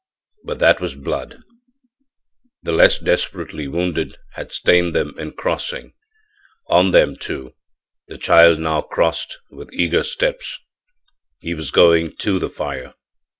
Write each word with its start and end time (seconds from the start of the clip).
But 0.43 0.57
that 0.57 0.81
was 0.81 0.95
blood; 0.95 1.43
the 2.63 2.71
less 2.71 2.97
desperately 2.97 3.67
wounded 3.67 4.17
had 4.33 4.51
stained 4.51 4.95
them 4.95 5.13
in 5.19 5.31
crossing. 5.33 5.93
On 6.69 6.89
them, 6.89 7.15
too, 7.15 7.53
the 8.07 8.17
child 8.17 8.57
now 8.57 8.81
crossed 8.81 9.37
with 9.51 9.71
eager 9.71 10.01
steps; 10.01 10.57
he 11.39 11.53
was 11.53 11.69
going 11.69 12.15
to 12.15 12.39
the 12.39 12.49
fire. 12.49 12.95